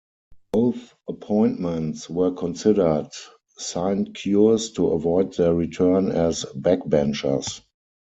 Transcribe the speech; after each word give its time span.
Both 0.51 0.95
appointments 1.07 2.09
were 2.09 2.31
considered 2.31 3.09
sinecures 3.59 4.71
to 4.71 4.87
avoid 4.93 5.35
their 5.37 5.53
return 5.53 6.09
as 6.11 6.43
'backbenchers'. 6.55 7.61